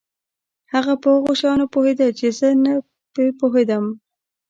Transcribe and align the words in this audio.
هغه 0.73 0.93
په 1.01 1.07
هغو 1.15 1.31
شیانو 1.39 1.65
پوهېده 1.73 2.07
چې 2.19 2.27
زه 2.39 2.49
نه 2.65 2.73
په 3.13 3.21
پوهېدم. 3.39 3.85